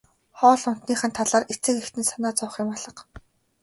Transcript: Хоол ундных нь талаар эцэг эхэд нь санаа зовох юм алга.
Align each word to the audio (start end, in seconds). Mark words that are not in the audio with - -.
Хоол 0.39 0.63
ундных 0.71 1.01
нь 1.07 1.15
талаар 1.17 1.43
эцэг 1.53 1.75
эхэд 1.81 1.95
нь 1.99 2.09
санаа 2.09 2.33
зовох 2.37 2.55
юм 2.63 2.69
алга. 2.75 3.01